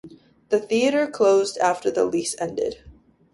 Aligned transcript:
The 0.49 0.59
theater 0.59 1.05
closed 1.05 1.59
after 1.59 1.91
the 1.91 2.05
lease 2.05 2.35
ended. 2.39 2.83